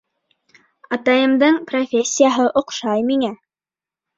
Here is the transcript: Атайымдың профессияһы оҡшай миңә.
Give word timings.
Атайымдың 0.95 1.59
профессияһы 1.73 2.49
оҡшай 2.63 3.07
миңә. 3.11 3.31